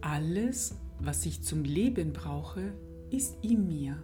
Alles, 0.00 0.76
was 1.00 1.26
ich 1.26 1.42
zum 1.42 1.64
Leben 1.64 2.12
brauche, 2.12 2.72
ist 3.10 3.36
in 3.42 3.66
mir. 3.66 4.02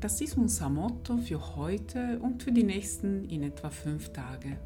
Das 0.00 0.20
ist 0.20 0.36
unser 0.36 0.70
Motto 0.70 1.18
für 1.18 1.56
heute 1.56 2.18
und 2.20 2.42
für 2.42 2.52
die 2.52 2.62
nächsten 2.62 3.24
in 3.24 3.42
etwa 3.42 3.70
fünf 3.70 4.12
Tage. 4.12 4.58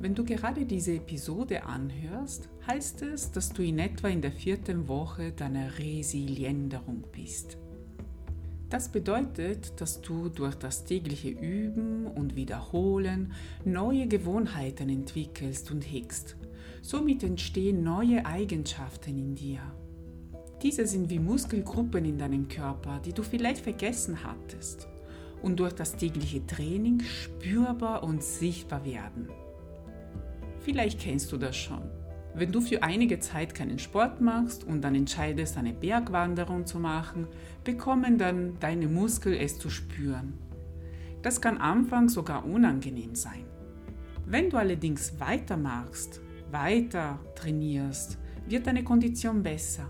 Wenn 0.00 0.14
du 0.14 0.24
gerade 0.24 0.64
diese 0.64 0.94
Episode 0.94 1.64
anhörst, 1.64 2.48
heißt 2.66 3.02
es, 3.02 3.30
dass 3.30 3.50
du 3.50 3.62
in 3.62 3.78
etwa 3.78 4.08
in 4.08 4.22
der 4.22 4.32
vierten 4.32 4.88
Woche 4.88 5.32
deiner 5.32 5.78
Resilienderung 5.78 7.04
bist. 7.12 7.58
Das 8.70 8.88
bedeutet, 8.88 9.80
dass 9.80 10.00
du 10.00 10.28
durch 10.28 10.54
das 10.54 10.84
tägliche 10.84 11.28
Üben 11.28 12.06
und 12.06 12.34
Wiederholen 12.34 13.32
neue 13.64 14.06
Gewohnheiten 14.06 14.88
entwickelst 14.88 15.70
und 15.70 15.82
hegst 15.82 16.36
Somit 16.90 17.22
entstehen 17.22 17.84
neue 17.84 18.26
Eigenschaften 18.26 19.16
in 19.16 19.36
dir. 19.36 19.60
Diese 20.60 20.88
sind 20.88 21.08
wie 21.08 21.20
Muskelgruppen 21.20 22.04
in 22.04 22.18
deinem 22.18 22.48
Körper, 22.48 22.98
die 23.04 23.12
du 23.12 23.22
vielleicht 23.22 23.62
vergessen 23.62 24.24
hattest 24.24 24.88
und 25.40 25.60
durch 25.60 25.72
das 25.72 25.94
tägliche 25.94 26.44
Training 26.48 26.98
spürbar 26.98 28.02
und 28.02 28.24
sichtbar 28.24 28.84
werden. 28.84 29.28
Vielleicht 30.58 30.98
kennst 30.98 31.30
du 31.30 31.36
das 31.36 31.56
schon. 31.56 31.88
Wenn 32.34 32.50
du 32.50 32.60
für 32.60 32.82
einige 32.82 33.20
Zeit 33.20 33.54
keinen 33.54 33.78
Sport 33.78 34.20
machst 34.20 34.64
und 34.64 34.82
dann 34.82 34.96
entscheidest, 34.96 35.58
eine 35.58 35.72
Bergwanderung 35.72 36.66
zu 36.66 36.80
machen, 36.80 37.28
bekommen 37.62 38.18
dann 38.18 38.58
deine 38.58 38.88
Muskeln 38.88 39.38
es 39.38 39.60
zu 39.60 39.70
spüren. 39.70 40.32
Das 41.22 41.40
kann 41.40 41.58
anfangs 41.58 42.14
sogar 42.14 42.44
unangenehm 42.44 43.14
sein. 43.14 43.44
Wenn 44.26 44.50
du 44.50 44.56
allerdings 44.56 45.20
weitermachst, 45.20 46.20
weiter 46.52 47.18
trainierst, 47.34 48.18
wird 48.46 48.66
deine 48.66 48.84
Kondition 48.84 49.42
besser. 49.42 49.88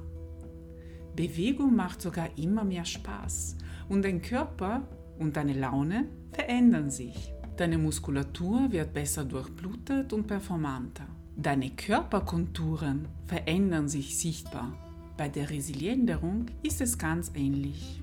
Bewegung 1.16 1.74
macht 1.74 2.00
sogar 2.00 2.28
immer 2.38 2.64
mehr 2.64 2.84
Spaß 2.84 3.56
und 3.88 4.04
dein 4.04 4.22
Körper 4.22 4.86
und 5.18 5.36
deine 5.36 5.54
Laune 5.54 6.06
verändern 6.32 6.90
sich. 6.90 7.32
Deine 7.56 7.78
Muskulatur 7.78 8.72
wird 8.72 8.94
besser 8.94 9.24
durchblutet 9.24 10.12
und 10.12 10.26
performanter. 10.26 11.06
Deine 11.36 11.70
Körperkonturen 11.70 13.08
verändern 13.26 13.88
sich 13.88 14.18
sichtbar. 14.18 14.72
Bei 15.16 15.28
der 15.28 15.50
Resilienderung 15.50 16.46
ist 16.62 16.80
es 16.80 16.96
ganz 16.96 17.32
ähnlich. 17.34 18.02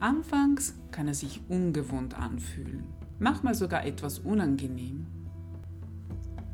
Anfangs 0.00 0.74
kann 0.90 1.08
es 1.08 1.20
sich 1.20 1.40
ungewohnt 1.48 2.18
anfühlen, 2.18 2.84
manchmal 3.18 3.54
sogar 3.54 3.84
etwas 3.86 4.18
unangenehm. 4.18 5.06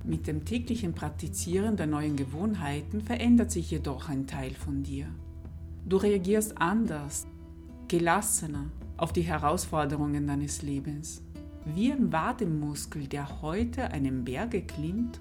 Mit 0.07 0.29
dem 0.29 0.45
täglichen 0.45 0.95
Praktizieren 0.95 1.77
der 1.77 1.89
neuen 1.89 2.15
Gewohnheiten 2.15 3.01
verändert 3.01 3.51
sich 3.51 3.73
jedoch 3.73 4.09
ein 4.09 4.29
Teil 4.29 4.53
von 4.53 4.85
dir. 4.85 5.09
Du 5.85 5.97
reagierst 5.97 6.59
anders, 6.59 7.27
gelassener 7.89 8.71
auf 8.97 9.13
die 9.13 9.23
Herausforderungen 9.23 10.29
deines 10.29 10.63
Lebens. 10.63 11.23
Wie 11.65 11.91
ein 11.91 12.13
Wadenmuskel, 12.13 13.09
der 13.09 13.43
heute 13.43 13.91
einen 13.91 14.25
Berge 14.25 14.63
klimmt, 14.63 15.21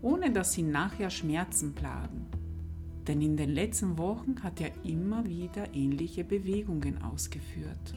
ohne 0.00 0.30
dass 0.30 0.56
ihn 0.56 0.70
nachher 0.70 1.10
Schmerzen 1.10 1.74
plagen. 1.74 2.24
Denn 3.06 3.20
in 3.20 3.36
den 3.36 3.50
letzten 3.50 3.98
Wochen 3.98 4.36
hat 4.42 4.62
er 4.62 4.70
immer 4.82 5.26
wieder 5.26 5.74
ähnliche 5.74 6.24
Bewegungen 6.24 7.02
ausgeführt. 7.02 7.94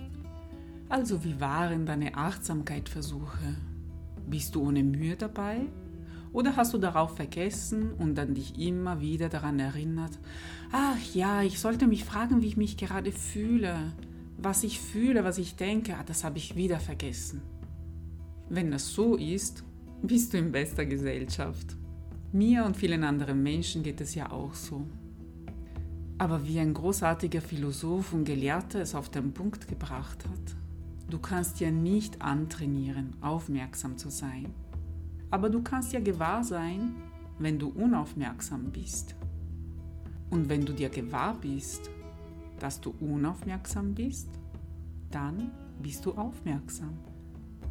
Also 0.90 1.24
wie 1.24 1.40
waren 1.40 1.86
deine 1.86 2.16
Achtsamkeitsversuche? 2.16 3.56
Bist 4.28 4.54
du 4.56 4.64
ohne 4.64 4.84
Mühe 4.84 5.16
dabei 5.16 5.62
oder 6.36 6.58
hast 6.58 6.74
du 6.74 6.78
darauf 6.78 7.16
vergessen 7.16 7.94
und 7.94 8.16
dann 8.16 8.36
dich 8.36 8.60
immer 8.60 9.00
wieder 9.00 9.30
daran 9.30 9.58
erinnert, 9.58 10.12
ach 10.70 11.00
ja, 11.14 11.42
ich 11.42 11.62
sollte 11.62 11.88
mich 11.88 12.04
fragen, 12.04 12.42
wie 12.42 12.48
ich 12.48 12.58
mich 12.58 12.76
gerade 12.76 13.14
fühle, 13.14 13.94
was 14.38 14.66
ich 14.66 14.82
fühle, 14.82 15.24
was 15.24 15.38
ich 15.38 15.56
denke, 15.56 15.96
ah, 15.96 16.04
das 16.06 16.26
habe 16.26 16.38
ich 16.38 16.58
wieder 16.58 16.82
vergessen. 16.82 17.42
Wenn 18.50 18.70
das 18.70 18.90
so 18.90 19.16
ist, 19.16 19.64
bist 20.02 20.34
du 20.34 20.38
in 20.38 20.52
bester 20.52 20.86
Gesellschaft. 20.86 21.78
Mir 22.34 22.66
und 22.66 22.76
vielen 22.76 23.06
anderen 23.06 23.42
Menschen 23.42 23.82
geht 23.82 24.02
es 24.02 24.14
ja 24.14 24.30
auch 24.30 24.56
so. 24.56 24.86
Aber 26.18 26.46
wie 26.46 26.60
ein 26.60 26.74
großartiger 26.74 27.42
Philosoph 27.42 28.12
und 28.12 28.26
Gelehrter 28.26 28.82
es 28.82 28.94
auf 28.94 29.08
den 29.08 29.32
Punkt 29.32 29.70
gebracht 29.70 30.26
hat, 30.26 30.56
du 31.10 31.18
kannst 31.18 31.62
dir 31.62 31.72
nicht 31.72 32.22
antrainieren, 32.22 33.14
aufmerksam 33.22 33.98
zu 33.98 34.10
sein. 34.10 34.54
Aber 35.32 35.50
du 35.50 35.62
kannst 35.62 35.94
ja 35.94 36.00
gewahr 36.00 36.44
sein, 36.44 36.96
wenn 37.40 37.60
du 37.60 37.70
unaufmerksam 37.70 38.72
bist. 38.72 39.16
Und 40.30 40.50
wenn 40.50 40.66
du 40.66 40.74
dir 40.74 40.90
gewahr 40.90 41.36
bist, 41.36 41.90
dass 42.60 42.80
du 42.82 42.94
unaufmerksam 43.00 43.94
bist, 43.94 44.30
dann 45.12 45.52
bist 45.82 46.06
du 46.06 46.14
aufmerksam. 46.14 46.98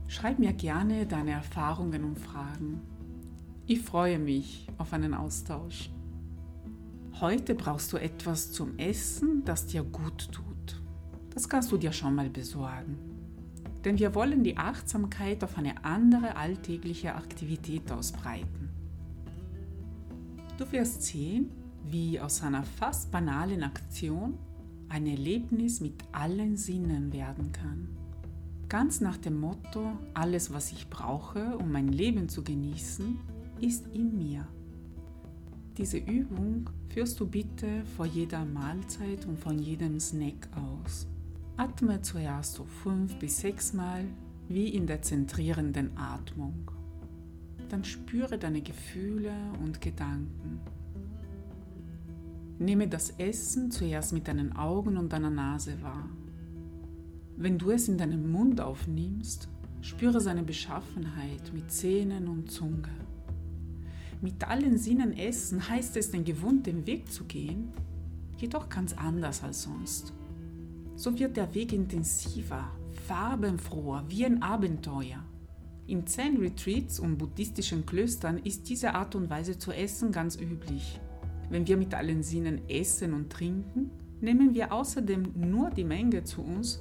Schreib 0.08 0.38
mir 0.38 0.52
gerne 0.52 1.06
deine 1.06 1.32
Erfahrungen 1.32 2.04
und 2.04 2.18
Fragen. 2.18 2.80
Ich 3.66 3.80
freue 3.80 4.18
mich 4.18 4.68
auf 4.76 4.92
einen 4.92 5.14
Austausch. 5.14 5.90
Heute 7.20 7.54
brauchst 7.54 7.92
du 7.92 7.96
etwas 7.96 8.52
zum 8.52 8.78
Essen, 8.78 9.42
das 9.44 9.66
dir 9.66 9.82
gut 9.82 10.30
tut. 10.30 10.82
Das 11.30 11.48
kannst 11.48 11.72
du 11.72 11.78
dir 11.78 11.92
schon 11.92 12.14
mal 12.14 12.28
besorgen 12.28 13.13
denn 13.84 13.98
wir 13.98 14.14
wollen 14.14 14.42
die 14.42 14.56
Achtsamkeit 14.56 15.44
auf 15.44 15.58
eine 15.58 15.84
andere 15.84 16.36
alltägliche 16.36 17.14
Aktivität 17.14 17.90
ausbreiten. 17.92 18.70
Du 20.56 20.70
wirst 20.72 21.02
sehen, 21.02 21.50
wie 21.90 22.18
aus 22.18 22.42
einer 22.42 22.62
fast 22.62 23.10
banalen 23.10 23.62
Aktion 23.62 24.38
ein 24.88 25.06
Erlebnis 25.06 25.80
mit 25.80 25.94
allen 26.12 26.56
Sinnen 26.56 27.12
werden 27.12 27.52
kann. 27.52 27.88
Ganz 28.68 29.00
nach 29.00 29.18
dem 29.18 29.38
Motto, 29.38 29.92
alles 30.14 30.52
was 30.52 30.72
ich 30.72 30.88
brauche, 30.88 31.58
um 31.58 31.70
mein 31.70 31.88
Leben 31.88 32.28
zu 32.28 32.42
genießen, 32.42 33.18
ist 33.60 33.86
in 33.92 34.16
mir. 34.16 34.46
Diese 35.76 35.98
Übung 35.98 36.70
führst 36.88 37.18
du 37.18 37.26
bitte 37.26 37.84
vor 37.96 38.06
jeder 38.06 38.44
Mahlzeit 38.44 39.26
und 39.26 39.38
von 39.38 39.58
jedem 39.58 39.98
Snack 39.98 40.48
aus. 40.54 41.06
Atme 41.56 42.02
zuerst 42.02 42.54
so 42.54 42.64
fünf 42.64 43.16
bis 43.20 43.38
sechs 43.38 43.72
Mal 43.72 44.06
wie 44.48 44.68
in 44.70 44.88
der 44.88 45.02
zentrierenden 45.02 45.96
Atmung. 45.96 46.68
Dann 47.68 47.84
spüre 47.84 48.38
deine 48.38 48.60
Gefühle 48.60 49.32
und 49.62 49.80
Gedanken. 49.80 50.58
Nehme 52.58 52.88
das 52.88 53.10
Essen 53.18 53.70
zuerst 53.70 54.12
mit 54.12 54.26
deinen 54.26 54.56
Augen 54.56 54.96
und 54.96 55.12
deiner 55.12 55.30
Nase 55.30 55.80
wahr. 55.80 56.08
Wenn 57.36 57.56
du 57.56 57.70
es 57.70 57.86
in 57.86 57.98
deinen 57.98 58.32
Mund 58.32 58.60
aufnimmst, 58.60 59.48
spüre 59.80 60.20
seine 60.20 60.42
Beschaffenheit 60.42 61.52
mit 61.54 61.70
Zähnen 61.70 62.26
und 62.26 62.50
Zunge. 62.50 62.90
Mit 64.20 64.42
allen 64.48 64.76
Sinnen 64.76 65.12
essen 65.12 65.68
heißt 65.68 65.96
es, 65.98 66.10
den 66.10 66.24
gewohnten 66.24 66.84
Weg 66.88 67.12
zu 67.12 67.24
gehen, 67.24 67.72
jedoch 68.38 68.68
ganz 68.68 68.92
anders 68.92 69.44
als 69.44 69.62
sonst 69.62 70.12
so 70.96 71.18
wird 71.18 71.36
der 71.36 71.54
Weg 71.54 71.72
intensiver, 71.72 72.70
farbenfroher, 73.06 74.04
wie 74.08 74.24
ein 74.24 74.42
Abenteuer. 74.42 75.24
In 75.86 76.06
Zen-Retreats 76.06 76.98
und 76.98 77.18
buddhistischen 77.18 77.84
Klöstern 77.84 78.38
ist 78.38 78.68
diese 78.68 78.94
Art 78.94 79.14
und 79.14 79.28
Weise 79.28 79.58
zu 79.58 79.70
essen 79.72 80.12
ganz 80.12 80.36
üblich. 80.36 81.00
Wenn 81.50 81.66
wir 81.66 81.76
mit 81.76 81.92
allen 81.94 82.22
Sinnen 82.22 82.68
essen 82.68 83.12
und 83.12 83.30
trinken, 83.30 83.90
nehmen 84.20 84.54
wir 84.54 84.72
außerdem 84.72 85.32
nur 85.34 85.70
die 85.70 85.84
Menge 85.84 86.24
zu 86.24 86.42
uns, 86.42 86.80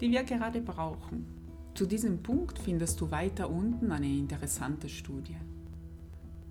die 0.00 0.10
wir 0.10 0.24
gerade 0.24 0.60
brauchen. 0.60 1.26
Zu 1.74 1.86
diesem 1.86 2.22
Punkt 2.22 2.58
findest 2.58 3.00
du 3.00 3.10
weiter 3.10 3.48
unten 3.48 3.90
eine 3.90 4.08
interessante 4.08 4.88
Studie. 4.88 5.36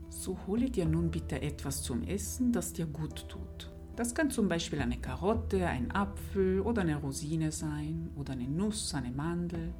So 0.09 0.38
hole 0.47 0.69
dir 0.69 0.85
nun 0.85 1.11
bitte 1.11 1.41
etwas 1.41 1.84
zum 1.84 2.03
Essen, 2.03 2.52
das 2.52 2.73
dir 2.73 2.87
gut 2.87 3.29
tut. 3.29 3.71
Das 3.96 4.16
kann 4.16 4.32
zum 4.32 4.47
Beispiel 4.47 4.79
eine 4.79 4.97
Karotte, 4.97 5.67
ein 5.67 5.91
Apfel 5.91 6.61
oder 6.61 6.82
eine 6.82 6.96
Rosine 6.96 7.52
sein 7.52 8.09
oder 8.16 8.34
eine 8.34 8.47
Nuss, 8.47 8.93
eine 8.93 9.11
Mandel. 9.11 9.73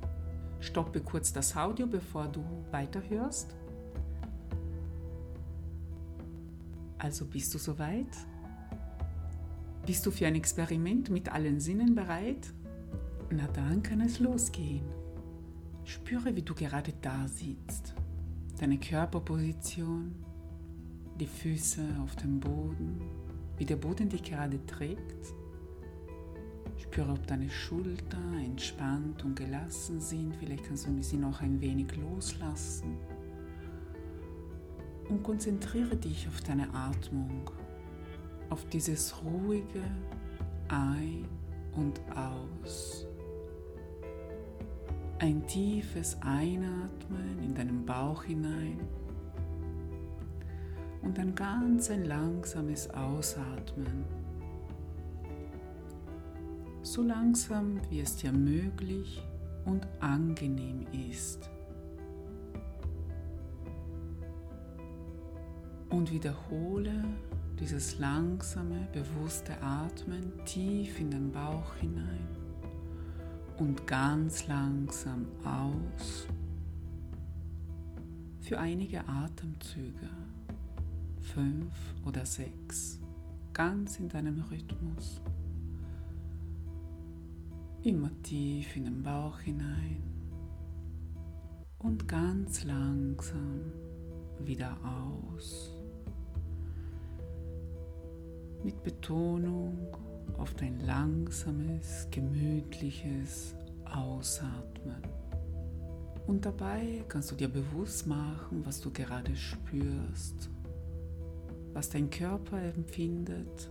Stoppe 0.60 1.00
kurz 1.00 1.34
das 1.34 1.56
Audio, 1.56 1.88
bevor 1.88 2.28
du 2.28 2.44
weiterhörst. 2.72 3.56
Also 6.98 7.26
bist 7.26 7.54
du 7.54 7.58
soweit? 7.58 8.16
Bist 9.86 10.06
du 10.06 10.12
für 10.12 10.28
ein 10.28 10.36
Experiment 10.36 11.10
mit 11.10 11.30
allen 11.30 11.60
Sinnen 11.60 11.96
bereit? 11.96 12.54
Na 13.32 13.48
dann 13.48 13.82
kann 13.82 14.02
es 14.02 14.20
losgehen. 14.20 14.86
Spüre, 15.84 16.36
wie 16.36 16.44
du 16.44 16.54
gerade 16.54 16.94
da 17.02 17.28
sitzt. 17.28 17.96
Deine 18.60 18.78
Körperposition, 18.78 20.14
die 21.20 21.26
Füße 21.26 21.82
auf 22.04 22.16
dem 22.18 22.40
Boden, 22.40 23.02
wie 23.58 23.66
der 23.66 23.76
Boden 23.76 24.10
dich 24.10 24.24
gerade 24.24 24.66
trägt. 24.66 25.34
Spüre, 26.78 27.12
ob 27.12 27.26
deine 27.28 27.50
Schultern 27.50 28.40
entspannt 28.44 29.24
und 29.24 29.36
gelassen 29.36 30.02
sind. 30.02 30.36
Vielleicht 30.36 30.66
kannst 30.66 30.88
du 30.88 31.04
sie 31.04 31.18
noch 31.18 31.42
ein 31.42 31.62
wenig 31.62 31.96
loslassen. 31.96 32.98
Und 35.10 35.24
konzentriere 35.24 35.96
dich 35.96 36.28
auf 36.28 36.42
deine 36.42 36.74
Atmung. 36.74 37.50
auf 38.50 38.66
dieses 38.66 39.16
ruhige 39.24 39.82
Ein- 40.68 41.26
und 41.74 42.02
Aus. 42.14 43.08
Ein 45.20 45.48
tiefes 45.48 46.18
Einatmen 46.22 47.40
in 47.42 47.54
deinen 47.56 47.86
Bauch 47.86 48.24
hinein 48.24 48.80
und 51.02 51.18
ein 51.20 51.34
ganz 51.36 51.90
ein 51.90 52.06
langsames 52.06 52.90
Ausatmen. 52.92 54.06
So 56.84 57.04
langsam, 57.04 57.80
wie 57.90 58.02
es 58.02 58.16
dir 58.18 58.32
möglich 58.32 59.24
und 59.66 59.88
angenehm 60.00 60.86
ist. 61.10 61.50
Und 65.90 66.12
wiederhole 66.12 67.04
dieses 67.60 68.00
langsame, 68.00 68.88
bewusste 68.92 69.54
Atmen 69.62 70.34
tief 70.46 71.00
in 71.00 71.12
den 71.12 71.32
Bauch 71.32 71.76
hinein 71.76 72.28
und 73.60 73.86
ganz 73.86 74.48
langsam 74.48 75.28
aus 75.44 76.28
für 78.40 78.60
einige 78.60 79.08
Atemzüge, 79.08 80.10
fünf 81.34 81.74
oder 82.06 82.26
sechs, 82.26 83.00
ganz 83.54 84.00
in 84.00 84.10
deinem 84.10 84.42
Rhythmus. 84.42 85.22
Immer 87.84 88.12
tief 88.24 88.76
in 88.76 88.86
den 88.86 89.02
Bauch 89.02 89.40
hinein 89.40 90.04
und 91.80 92.08
ganz 92.08 92.64
langsam 92.64 93.72
wieder 94.44 94.78
aus 94.84 95.72
mit 98.64 98.84
Betonung 98.84 99.98
auf 100.38 100.54
dein 100.56 100.80
langsames, 100.82 102.08
gemütliches 102.12 103.56
Ausatmen. 103.86 105.02
Und 106.28 106.46
dabei 106.46 107.04
kannst 107.08 107.32
du 107.32 107.36
dir 107.36 107.50
bewusst 107.50 108.06
machen, 108.06 108.66
was 108.66 108.80
du 108.80 108.92
gerade 108.92 109.36
spürst, 109.36 110.50
was 111.74 111.90
dein 111.90 112.10
Körper 112.10 112.62
empfindet 112.62 113.70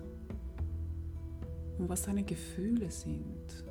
und 1.78 1.88
was 1.88 2.02
deine 2.02 2.24
Gefühle 2.24 2.90
sind. 2.90 3.64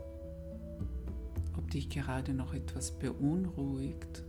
Ob 1.58 1.70
dich 1.72 1.90
gerade 1.90 2.34
noch 2.34 2.54
etwas 2.54 2.92
beunruhigt 2.92 4.24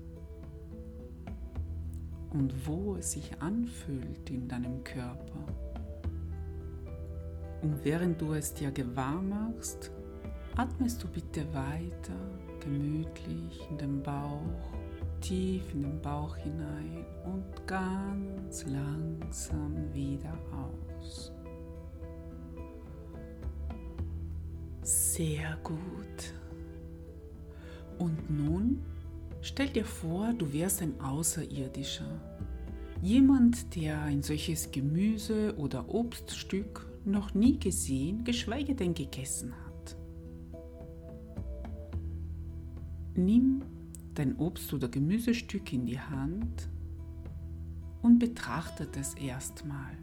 und 2.31 2.67
wo 2.67 2.97
es 2.97 3.13
sich 3.13 3.41
anfühlt 3.41 4.31
in 4.31 4.49
deinem 4.49 4.85
Körper. 4.85 5.47
Und 7.63 7.85
während 7.85 8.21
du 8.21 8.33
es 8.33 8.55
dir 8.55 8.71
gewahr 8.71 9.21
machst, 9.21 9.91
atmest 10.57 11.03
du 11.03 11.09
bitte 11.09 11.45
weiter 11.53 12.17
gemütlich 12.61 13.67
in 13.71 13.79
den 13.79 14.03
Bauch, 14.03 14.80
tief 15.21 15.63
in 15.73 15.83
den 15.83 16.01
Bauch 16.01 16.37
hinein 16.37 17.05
und 17.25 17.67
ganz 17.67 18.65
langsam 18.67 19.93
wieder 19.93 20.37
aus. 20.53 21.33
Sehr 24.83 25.57
gut. 25.63 26.35
Und 27.99 28.31
nun 28.31 28.83
stell 29.43 29.69
dir 29.69 29.85
vor, 29.85 30.33
du 30.33 30.53
wärst 30.53 30.83
ein 30.83 30.99
Außerirdischer. 31.01 32.21
Jemand, 33.03 33.75
der 33.77 34.03
ein 34.03 34.23
solches 34.23 34.71
Gemüse- 34.71 35.55
oder 35.57 35.89
Obststück 35.89 36.87
noch 37.05 37.35
nie 37.35 37.59
gesehen, 37.59 38.25
geschweige 38.25 38.75
denn 38.75 38.95
gegessen 38.95 39.55
hat. 39.65 39.97
Nimm 43.15 43.63
dein 44.21 44.37
Obst- 44.37 44.75
oder 44.75 44.89
Gemüsestück 44.89 45.73
in 45.73 45.87
die 45.87 45.99
Hand 45.99 46.69
und 48.03 48.19
betrachte 48.19 48.87
es 48.99 49.15
erstmal. 49.15 49.97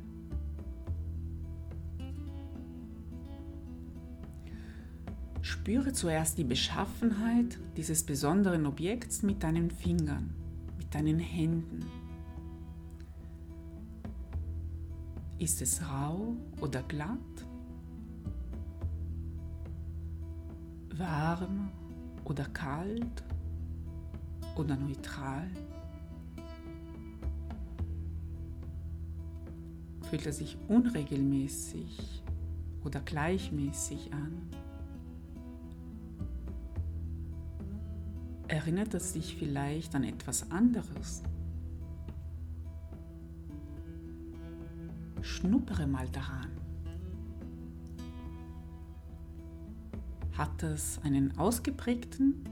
Spüre 5.42 5.94
zuerst 5.94 6.40
die 6.40 6.44
Beschaffenheit 6.44 7.60
dieses 7.78 8.04
besonderen 8.04 8.66
Objekts 8.66 9.22
mit 9.22 9.44
deinen 9.44 9.70
Fingern, 9.70 10.34
mit 10.80 10.94
deinen 10.96 11.20
Händen. 11.20 11.86
Ist 15.38 15.62
es 15.62 15.80
rau 15.88 16.36
oder 16.60 16.82
glatt? 16.82 17.20
Warm 20.96 21.70
oder 22.26 22.46
kalt 22.46 23.24
oder 24.60 24.76
neutral? 24.76 25.50
Fühlt 30.10 30.26
er 30.26 30.34
sich 30.34 30.58
unregelmäßig 30.68 32.24
oder 32.84 33.00
gleichmäßig 33.02 34.14
an? 34.14 34.50
Erinnert 38.48 38.94
es 38.94 39.14
dich 39.14 39.36
vielleicht 39.36 39.94
an 39.96 40.04
etwas 40.04 40.50
anderes? 40.52 41.24
schnuppere 45.28 45.86
mal 45.86 46.08
daran. 46.10 46.50
Hat 50.34 50.64
es 50.64 51.00
einen 51.04 51.38
ausgeprägten 51.38 52.44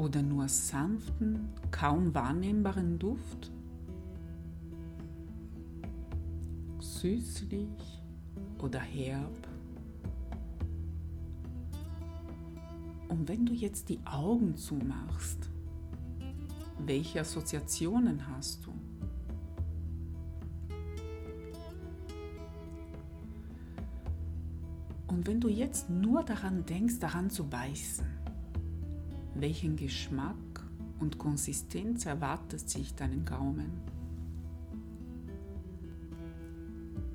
oder 0.00 0.22
nur 0.22 0.48
sanften, 0.48 1.50
kaum 1.70 2.14
wahrnehmbaren 2.14 2.98
Duft? 2.98 3.52
Süßlich 6.78 8.02
oder 8.58 8.80
herb? 8.80 9.46
Und 13.08 13.28
wenn 13.28 13.44
du 13.44 13.52
jetzt 13.52 13.90
die 13.90 14.00
Augen 14.06 14.56
zumachst, 14.56 15.50
welche 16.86 17.20
Assoziationen 17.20 18.26
hast 18.26 18.64
du? 18.64 18.72
Und 25.08 25.26
wenn 25.26 25.40
du 25.40 25.48
jetzt 25.48 25.90
nur 25.90 26.22
daran 26.22 26.64
denkst, 26.64 27.00
daran 27.00 27.28
zu 27.28 27.46
beißen, 27.46 28.19
welchen 29.40 29.76
Geschmack 29.76 30.64
und 30.98 31.18
Konsistenz 31.18 32.06
erwartet 32.06 32.68
sich 32.68 32.94
deinen 32.94 33.24
Gaumen? 33.24 33.70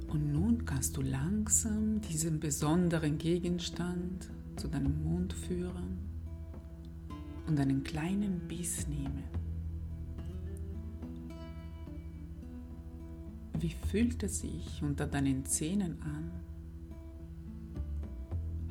Und 0.08 0.32
nun 0.32 0.66
kannst 0.66 0.98
du 0.98 1.02
langsam 1.02 2.02
diesen 2.02 2.40
besonderen 2.40 3.18
Gegenstand 3.18 4.30
zu 4.56 4.68
deinem 4.68 5.04
Mund 5.04 5.34
führen 5.34 5.98
und 7.48 7.60
einen 7.60 7.84
kleinen 7.84 8.40
Biss 8.48 8.88
nehmen. 8.88 9.24
Wie 13.60 13.76
fühlt 13.90 14.24
es 14.24 14.40
sich 14.42 14.82
unter 14.82 15.06
deinen 15.08 15.46
Zähnen 15.46 16.02
an? 16.02 16.32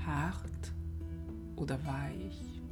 hart 0.06 0.72
oder 1.56 1.78
weich? 1.84 2.63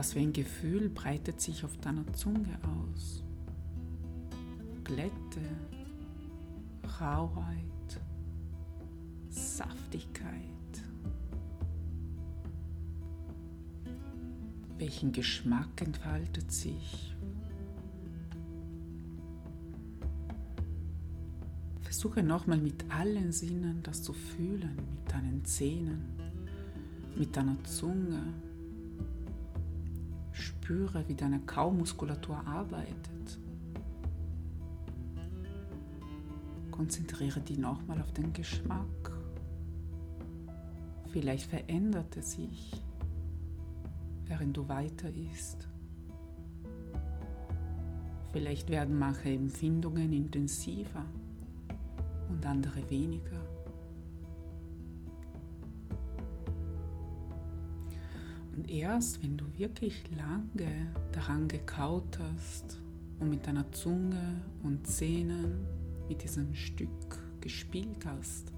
Was 0.00 0.14
für 0.14 0.20
ein 0.20 0.32
Gefühl 0.32 0.88
breitet 0.88 1.42
sich 1.42 1.62
auf 1.62 1.76
deiner 1.76 2.10
Zunge 2.14 2.58
aus? 2.62 3.22
Glätte, 4.82 5.42
Rauheit, 6.98 8.00
Saftigkeit. 9.28 10.32
Welchen 14.78 15.12
Geschmack 15.12 15.82
entfaltet 15.82 16.50
sich? 16.50 17.14
Versuche 21.82 22.22
nochmal 22.22 22.56
mit 22.56 22.90
allen 22.90 23.32
Sinnen 23.32 23.82
das 23.82 24.02
zu 24.02 24.14
fühlen, 24.14 24.76
mit 24.76 25.12
deinen 25.12 25.44
Zähnen, 25.44 26.06
mit 27.18 27.36
deiner 27.36 27.62
Zunge. 27.64 28.32
Spüre, 30.70 31.02
wie 31.08 31.16
deine 31.16 31.40
Kaumuskulatur 31.40 32.46
arbeitet. 32.46 33.40
Konzentriere 36.70 37.40
dich 37.40 37.58
nochmal 37.58 38.00
auf 38.00 38.12
den 38.12 38.32
Geschmack. 38.32 39.10
Vielleicht 41.08 41.50
verändert 41.50 42.16
er 42.16 42.22
sich, 42.22 42.84
während 44.26 44.56
du 44.56 44.68
weiter 44.68 45.08
isst. 45.32 45.66
Vielleicht 48.30 48.68
werden 48.68 48.96
manche 48.96 49.30
Empfindungen 49.30 50.12
intensiver 50.12 51.04
und 52.28 52.46
andere 52.46 52.88
weniger. 52.88 53.59
Und 58.60 58.70
erst 58.70 59.22
wenn 59.22 59.38
du 59.38 59.46
wirklich 59.56 60.04
lange 60.14 60.92
daran 61.12 61.48
gekaut 61.48 62.18
hast 62.18 62.78
und 63.18 63.30
mit 63.30 63.46
deiner 63.46 63.72
Zunge 63.72 64.42
und 64.62 64.86
Zähnen 64.86 65.66
mit 66.10 66.22
diesem 66.22 66.54
Stück 66.54 67.18
gespielt 67.40 68.04
hast, 68.04 68.52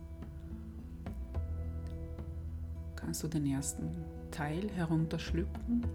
kannst 2.97 3.23
du 3.23 3.29
den 3.29 3.47
ersten 3.47 3.95
Teil 4.33 4.69
herunterschlucken, 4.73 5.87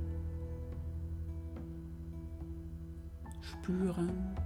spüren, 3.41 4.37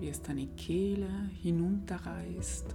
wie 0.00 0.08
es 0.08 0.22
deine 0.22 0.46
Kehle 0.56 1.10
hinunterreißt 1.42 2.74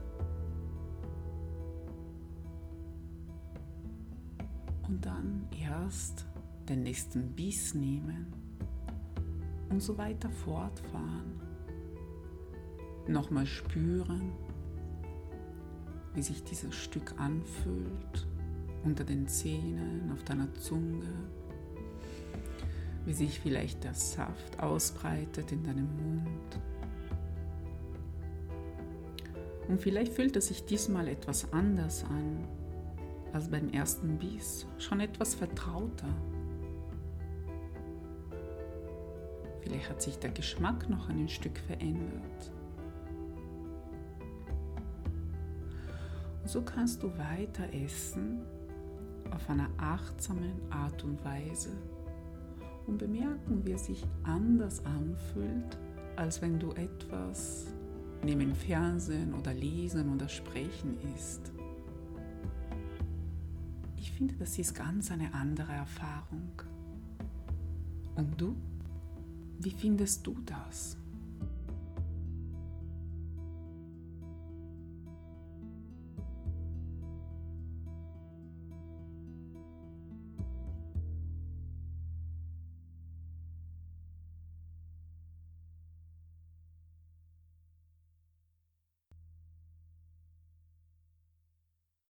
und 4.91 5.05
dann 5.05 5.47
erst 5.57 6.25
den 6.67 6.83
nächsten 6.83 7.31
Biss 7.31 7.73
nehmen 7.73 8.27
und 9.69 9.81
so 9.81 9.97
weiter 9.97 10.29
fortfahren. 10.29 11.39
Nochmal 13.07 13.45
spüren, 13.45 14.33
wie 16.13 16.21
sich 16.21 16.43
dieses 16.43 16.75
Stück 16.75 17.17
anfühlt 17.17 18.27
unter 18.83 19.05
den 19.05 19.27
Zähnen, 19.27 20.11
auf 20.11 20.23
deiner 20.23 20.53
Zunge, 20.55 21.09
wie 23.05 23.13
sich 23.13 23.39
vielleicht 23.39 23.85
der 23.85 23.93
Saft 23.93 24.59
ausbreitet 24.59 25.53
in 25.53 25.63
deinem 25.63 25.87
Mund. 25.95 26.59
Und 29.69 29.79
vielleicht 29.79 30.11
fühlt 30.11 30.35
es 30.35 30.47
sich 30.47 30.65
diesmal 30.65 31.07
etwas 31.07 31.53
anders 31.53 32.03
an 32.03 32.45
als 33.33 33.49
beim 33.49 33.69
ersten 33.69 34.17
Biss, 34.17 34.65
schon 34.77 34.99
etwas 34.99 35.35
vertrauter. 35.35 36.09
Vielleicht 39.61 39.89
hat 39.89 40.01
sich 40.01 40.17
der 40.19 40.31
Geschmack 40.31 40.89
noch 40.89 41.09
ein 41.09 41.29
Stück 41.29 41.57
verändert. 41.59 42.51
Und 46.41 46.49
so 46.49 46.61
kannst 46.61 47.03
du 47.03 47.11
weiter 47.17 47.71
essen 47.73 48.41
auf 49.31 49.49
einer 49.49 49.69
achtsamen 49.77 50.53
Art 50.69 51.03
und 51.03 51.23
Weise 51.23 51.71
und 52.87 52.97
bemerken, 52.97 53.65
wie 53.65 53.71
es 53.71 53.85
sich 53.85 54.03
anders 54.23 54.83
anfühlt, 54.85 55.77
als 56.15 56.41
wenn 56.41 56.59
du 56.59 56.71
etwas 56.71 57.67
neben 58.23 58.53
Fernsehen 58.53 59.33
oder 59.33 59.53
Lesen 59.53 60.13
oder 60.13 60.27
Sprechen 60.27 60.97
isst. 61.15 61.51
Ich 64.21 64.27
finde, 64.27 64.45
das 64.45 64.59
ist 64.59 64.75
ganz 64.75 65.09
eine 65.09 65.33
andere 65.33 65.71
Erfahrung. 65.71 66.51
Und 68.13 68.39
du? 68.39 68.55
Wie 69.57 69.71
findest 69.71 70.27
du 70.27 70.37
das? 70.45 70.95